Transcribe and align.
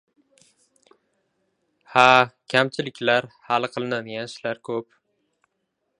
Ha, 1.95 2.07
kamchiliklar, 2.53 3.29
hali 3.51 3.73
qilinadigan 3.77 4.29
ishlar 4.33 4.63
koʻp. 4.71 5.01